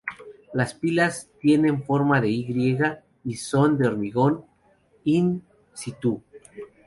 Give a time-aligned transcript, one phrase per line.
[0.51, 2.75] Las pilas tienen forma de Y
[3.23, 4.45] y son de hormigón
[5.03, 6.23] in-situ.